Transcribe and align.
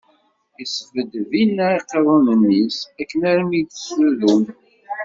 Isbedd 0.63 1.13
dinna 1.31 1.65
iqiḍunen-is, 1.79 2.77
akken 3.01 3.21
armi 3.31 3.61
d 3.67 3.71
Sudum. 3.75 4.43